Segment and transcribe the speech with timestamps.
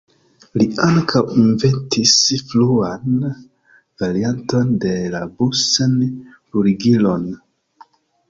[0.59, 2.13] Li ankaŭ inventis
[2.51, 3.19] fruan
[4.03, 7.29] varianton de la Bunsen-bruligilon.